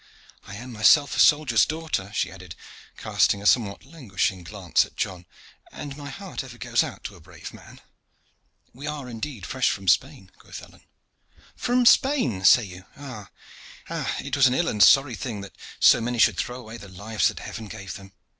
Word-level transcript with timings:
I 0.47 0.55
am 0.55 0.71
myself 0.71 1.15
a 1.15 1.19
soldier's 1.19 1.63
daughter," 1.63 2.11
she 2.15 2.31
added, 2.31 2.55
casting 2.97 3.39
a 3.39 3.45
somewhat 3.45 3.85
languishing 3.85 4.43
glance 4.43 4.83
at 4.83 4.95
John, 4.97 5.27
"and 5.71 5.95
my 5.95 6.09
heart 6.09 6.43
ever 6.43 6.57
goes 6.57 6.83
out 6.83 7.03
to 7.03 7.15
a 7.15 7.19
brave 7.21 7.53
man." 7.53 7.79
"We 8.73 8.87
are 8.87 9.07
indeed 9.07 9.45
fresh 9.45 9.69
from 9.69 9.87
Spain," 9.87 10.31
quoth 10.39 10.63
Alleyne. 10.63 10.87
"From 11.55 11.85
Spain, 11.85 12.43
say 12.45 12.63
you? 12.63 12.85
Ah! 12.97 13.29
it 14.17 14.35
was 14.35 14.47
an 14.47 14.55
ill 14.55 14.69
and 14.69 14.81
sorry 14.81 15.13
thing 15.13 15.41
that 15.41 15.55
so 15.79 16.01
many 16.01 16.17
should 16.17 16.37
throw 16.37 16.59
away 16.59 16.77
the 16.77 16.89
lives 16.89 17.27
that 17.27 17.37
Heaven 17.37 17.67
gave 17.67 17.93
them. 17.93 18.11